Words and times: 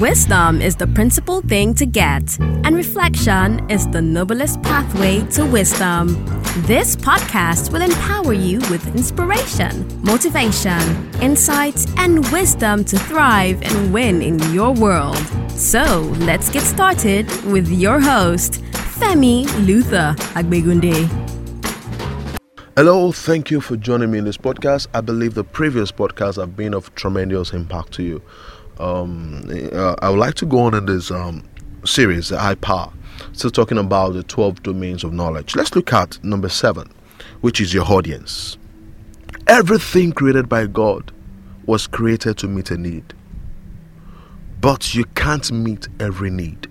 Wisdom 0.00 0.62
is 0.62 0.76
the 0.76 0.86
principal 0.86 1.40
thing 1.40 1.74
to 1.74 1.84
get, 1.84 2.38
and 2.38 2.76
reflection 2.76 3.68
is 3.68 3.88
the 3.88 4.00
noblest 4.00 4.62
pathway 4.62 5.22
to 5.30 5.44
wisdom. 5.44 6.24
This 6.68 6.94
podcast 6.94 7.72
will 7.72 7.82
empower 7.82 8.32
you 8.32 8.60
with 8.70 8.94
inspiration, 8.94 9.84
motivation, 10.04 10.80
insights, 11.20 11.92
and 11.96 12.24
wisdom 12.30 12.84
to 12.84 12.96
thrive 12.96 13.60
and 13.60 13.92
win 13.92 14.22
in 14.22 14.38
your 14.54 14.72
world. 14.72 15.18
So 15.50 16.02
let's 16.20 16.48
get 16.48 16.62
started 16.62 17.28
with 17.42 17.68
your 17.68 17.98
host, 17.98 18.62
Femi 19.00 19.46
Luther 19.66 20.14
Agbegunde. 20.34 21.08
Hello, 22.76 23.10
thank 23.10 23.50
you 23.50 23.60
for 23.60 23.76
joining 23.76 24.12
me 24.12 24.18
in 24.18 24.24
this 24.24 24.36
podcast. 24.36 24.86
I 24.94 25.00
believe 25.00 25.34
the 25.34 25.42
previous 25.42 25.90
podcasts 25.90 26.36
have 26.36 26.54
been 26.54 26.72
of 26.72 26.94
tremendous 26.94 27.52
impact 27.52 27.90
to 27.94 28.04
you. 28.04 28.22
Um, 28.78 29.42
uh, 29.72 29.96
I 30.00 30.10
would 30.10 30.18
like 30.18 30.34
to 30.34 30.46
go 30.46 30.60
on 30.60 30.74
in 30.74 30.86
this 30.86 31.10
um, 31.10 31.42
series, 31.84 32.28
the 32.28 32.58
Power, 32.60 32.92
still 33.32 33.50
talking 33.50 33.78
about 33.78 34.12
the 34.12 34.22
12 34.22 34.62
domains 34.62 35.04
of 35.04 35.12
knowledge. 35.12 35.56
Let's 35.56 35.74
look 35.74 35.92
at 35.92 36.22
number 36.22 36.48
seven, 36.48 36.90
which 37.40 37.60
is 37.60 37.74
your 37.74 37.84
audience. 37.84 38.56
Everything 39.46 40.12
created 40.12 40.48
by 40.48 40.66
God 40.66 41.12
was 41.66 41.86
created 41.86 42.38
to 42.38 42.48
meet 42.48 42.70
a 42.70 42.78
need, 42.78 43.14
but 44.60 44.94
you 44.94 45.04
can't 45.14 45.50
meet 45.50 45.88
every 46.00 46.30
need. 46.30 46.68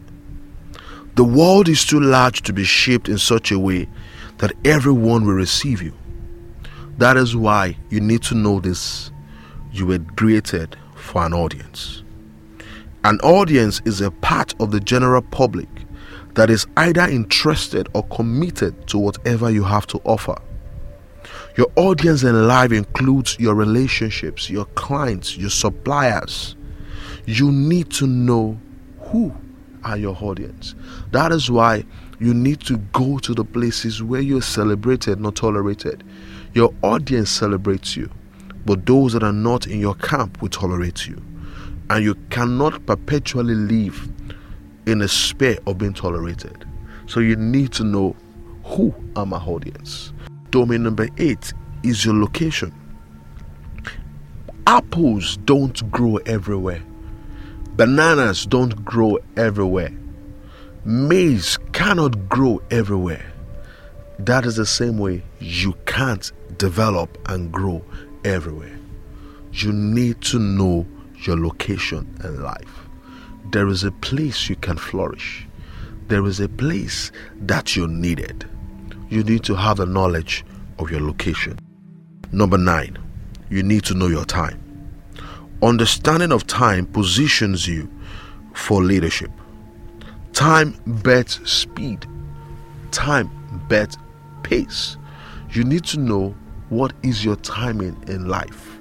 The 1.16 1.24
world 1.24 1.68
is 1.68 1.84
too 1.84 2.00
large 2.00 2.44
to 2.44 2.54
be 2.54 2.64
shaped 2.64 3.10
in 3.10 3.18
such 3.18 3.52
a 3.52 3.60
way 3.60 3.90
that 4.38 4.54
everyone 4.64 5.26
will 5.26 5.34
receive 5.34 5.82
you. 5.82 5.94
That 7.00 7.18
is 7.18 7.36
why 7.36 7.76
you 7.90 8.00
need 8.00 8.24
to 8.24 8.36
know 8.36 8.60
this. 8.60 9.12
You 9.72 9.88
were 9.88 10.00
created 10.16 10.78
for 11.08 11.26
an 11.26 11.34
audience. 11.34 12.04
An 13.04 13.20
audience 13.22 13.82
is 13.86 14.02
a 14.02 14.12
part 14.12 14.54
of 14.60 14.72
the 14.72 14.80
general 14.80 15.22
public 15.22 15.70
that 16.36 16.50
is 16.50 16.68
either 16.78 17.02
interested 17.02 17.88
or 17.94 18.04
committed 18.08 18.88
to 18.88 18.98
whatever 18.98 19.50
you 19.50 19.64
have 19.64 19.88
to 19.88 20.02
offer. 20.04 20.38
Your 21.56 21.72
audience 21.76 22.24
in 22.24 22.48
life 22.48 22.72
includes 22.72 23.38
your 23.40 23.56
relationships, 23.56 24.50
your 24.50 24.66
clients, 24.76 25.38
your 25.38 25.50
suppliers. 25.50 26.56
You 27.26 27.52
need 27.52 27.90
to 27.94 28.06
know 28.06 28.60
who 29.00 29.34
are 29.84 29.98
your 29.98 30.16
audience. 30.22 30.76
That 31.12 31.32
is 31.32 31.50
why 31.50 31.86
you 32.20 32.34
need 32.34 32.62
to 32.62 32.78
go 32.94 33.18
to 33.20 33.34
the 33.34 33.44
places 33.44 34.04
where 34.04 34.22
you're 34.22 34.42
celebrated, 34.42 35.20
not 35.20 35.36
tolerated. 35.36 36.04
Your 36.54 36.74
audience 36.84 37.30
celebrates 37.30 37.96
you, 37.98 38.10
but 38.68 38.86
those 38.86 39.14
that 39.14 39.24
are 39.24 39.34
not 39.34 39.66
in 39.66 39.80
your 39.80 39.96
camp 39.96 40.42
will 40.42 40.50
tolerate 40.50 41.08
you. 41.08 41.20
And 41.90 42.04
you 42.04 42.16
cannot 42.30 42.86
perpetually 42.86 43.56
live 43.56 44.10
in 44.86 45.02
a 45.02 45.08
sphere 45.08 45.58
of 45.66 45.78
being 45.78 45.94
tolerated. 45.94 46.66
So 47.06 47.22
you 47.22 47.38
need 47.38 47.72
to 47.74 47.86
know 47.86 48.14
who 48.66 48.94
are 49.16 49.26
my 49.26 49.38
audience. 49.38 50.12
Domain 50.52 50.84
number 50.84 51.08
eight 51.18 51.54
is 51.84 52.04
your 52.04 52.16
location. 52.16 52.74
Apples 54.68 55.38
don't 55.46 55.90
grow 55.90 56.18
everywhere. 56.26 56.84
Bananas 57.78 58.46
don't 58.46 58.84
grow 58.84 59.18
everywhere. 59.38 59.94
Maize 60.84 61.58
cannot 61.72 62.28
grow 62.28 62.62
everywhere. 62.70 63.32
That 64.20 64.46
is 64.46 64.58
the 64.58 64.66
same 64.66 64.98
way 64.98 65.24
you 65.40 65.74
can't 65.86 66.34
develop 66.58 67.18
and 67.30 67.50
grow 67.50 67.82
everywhere. 68.28 68.78
You 69.54 69.72
need 69.72 70.22
to 70.24 70.40
know 70.40 70.86
your 71.26 71.38
location 71.38 72.16
in 72.24 72.44
life. 72.44 72.88
There 73.52 73.68
is 73.68 73.84
a 73.84 73.92
place 73.92 74.50
you 74.50 74.56
can 74.58 74.78
flourish. 74.78 75.48
There 76.08 76.26
is 76.26 76.40
a 76.40 76.50
place 76.50 77.12
that 77.42 77.76
you're 77.76 77.88
needed. 77.88 78.46
You 79.10 79.24
need 79.24 79.44
to 79.46 79.56
have 79.56 79.78
the 79.78 79.86
knowledge 79.86 80.46
of 80.80 80.92
your 80.92 81.02
location. 81.02 81.58
Number 82.32 82.58
nine, 82.58 82.98
you 83.50 83.64
need 83.64 83.84
to 83.86 83.94
know 83.94 84.08
your 84.08 84.26
time. 84.26 84.62
Understanding 85.64 86.32
of 86.32 86.46
time 86.46 86.86
positions 86.86 87.68
you 87.68 87.90
for 88.54 88.84
leadership. 88.84 89.32
Time 90.34 90.76
bets 90.86 91.40
speed. 91.50 92.06
Time 92.92 93.30
bets 93.70 93.98
pace. 94.44 94.98
You 95.52 95.64
need 95.64 95.86
to 95.86 96.00
know 96.00 96.36
what 96.70 96.94
is 97.04 97.24
your 97.24 97.36
timing 97.38 98.02
in 98.08 98.28
life. 98.28 98.78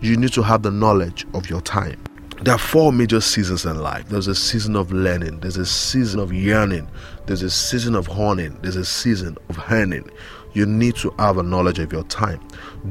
You 0.00 0.16
need 0.16 0.32
to 0.34 0.42
have 0.42 0.62
the 0.62 0.70
knowledge 0.70 1.26
of 1.34 1.48
your 1.48 1.60
time. 1.60 2.02
There 2.42 2.54
are 2.54 2.58
four 2.58 2.92
major 2.92 3.20
seasons 3.20 3.64
in 3.64 3.78
life. 3.78 4.08
There's 4.08 4.26
a 4.26 4.34
season 4.34 4.76
of 4.76 4.92
learning, 4.92 5.40
there's 5.40 5.56
a 5.56 5.64
season 5.64 6.20
of 6.20 6.32
yearning, 6.32 6.88
there's 7.26 7.42
a 7.42 7.50
season 7.50 7.94
of 7.94 8.06
honing, 8.06 8.58
there's 8.60 8.76
a 8.76 8.84
season 8.84 9.38
of 9.48 9.58
earning. 9.70 10.10
You 10.52 10.66
need 10.66 10.96
to 10.96 11.14
have 11.18 11.38
a 11.38 11.42
knowledge 11.42 11.78
of 11.78 11.92
your 11.92 12.04
time. 12.04 12.40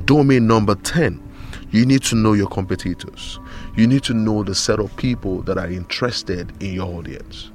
Domain 0.05 0.47
number 0.47 0.75
10 0.75 1.29
you 1.73 1.87
need 1.87 2.03
to 2.03 2.15
know 2.15 2.33
your 2.33 2.47
competitors. 2.49 3.39
You 3.75 3.87
need 3.87 4.03
to 4.03 4.13
know 4.13 4.43
the 4.43 4.53
set 4.53 4.79
of 4.79 4.95
people 4.95 5.41
that 5.41 5.57
are 5.57 5.67
interested 5.67 6.51
in 6.61 6.75
your 6.75 6.85
audience. 6.85 7.49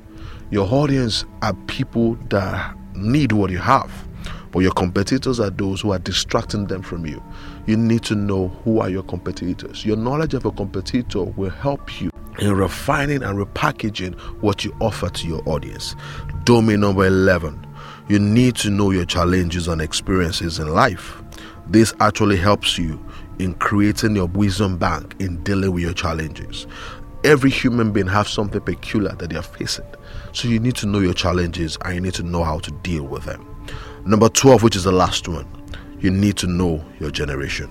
Your 0.50 0.66
audience 0.66 1.24
are 1.40 1.54
people 1.68 2.14
that 2.30 2.76
need 2.94 3.30
what 3.30 3.50
you 3.52 3.58
have, 3.58 4.07
but 4.50 4.60
your 4.60 4.72
competitors 4.72 5.40
are 5.40 5.50
those 5.50 5.80
who 5.80 5.92
are 5.92 5.98
distracting 5.98 6.66
them 6.66 6.82
from 6.82 7.06
you. 7.06 7.22
You 7.66 7.76
need 7.76 8.02
to 8.04 8.14
know 8.14 8.48
who 8.64 8.80
are 8.80 8.88
your 8.88 9.02
competitors. 9.02 9.84
Your 9.84 9.96
knowledge 9.96 10.34
of 10.34 10.44
a 10.44 10.52
competitor 10.52 11.24
will 11.24 11.50
help 11.50 12.00
you 12.00 12.10
in 12.38 12.54
refining 12.54 13.22
and 13.22 13.38
repackaging 13.38 14.14
what 14.42 14.64
you 14.64 14.74
offer 14.80 15.08
to 15.10 15.26
your 15.26 15.48
audience. 15.48 15.94
Domain 16.44 16.80
number 16.80 17.06
11 17.06 17.66
you 18.08 18.18
need 18.18 18.56
to 18.56 18.70
know 18.70 18.90
your 18.90 19.04
challenges 19.04 19.68
and 19.68 19.82
experiences 19.82 20.58
in 20.58 20.68
life. 20.68 21.22
This 21.66 21.92
actually 22.00 22.38
helps 22.38 22.78
you 22.78 22.98
in 23.38 23.52
creating 23.54 24.16
your 24.16 24.26
wisdom 24.28 24.78
bank 24.78 25.14
in 25.18 25.42
dealing 25.44 25.72
with 25.72 25.82
your 25.82 25.92
challenges. 25.92 26.66
Every 27.22 27.50
human 27.50 27.92
being 27.92 28.06
has 28.06 28.28
something 28.30 28.62
peculiar 28.62 29.14
that 29.16 29.28
they 29.28 29.36
are 29.36 29.42
facing. 29.42 29.84
So 30.32 30.48
you 30.48 30.58
need 30.58 30.76
to 30.76 30.86
know 30.86 31.00
your 31.00 31.12
challenges 31.12 31.76
and 31.84 31.96
you 31.96 32.00
need 32.00 32.14
to 32.14 32.22
know 32.22 32.44
how 32.44 32.60
to 32.60 32.70
deal 32.82 33.02
with 33.04 33.24
them. 33.24 33.46
Number 34.08 34.30
12, 34.30 34.62
which 34.62 34.74
is 34.74 34.84
the 34.84 34.90
last 34.90 35.28
one, 35.28 35.46
you 36.00 36.10
need 36.10 36.38
to 36.38 36.46
know 36.46 36.82
your 36.98 37.10
generation. 37.10 37.70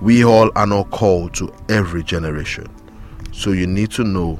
We 0.00 0.24
all 0.24 0.50
are 0.56 0.66
not 0.66 0.90
called 0.90 1.34
to 1.34 1.52
every 1.68 2.02
generation. 2.02 2.66
So 3.30 3.52
you 3.52 3.66
need 3.66 3.90
to 3.90 4.04
know 4.04 4.36